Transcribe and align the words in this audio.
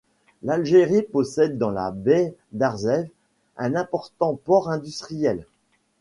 L’Algérie 0.41 1.03
possède 1.03 1.59
dans 1.59 1.69
la 1.69 1.91
baie 1.91 2.33
d'Arzew 2.53 3.07
un 3.55 3.75
important 3.75 4.33
port 4.33 4.67
industriel. 4.71 5.45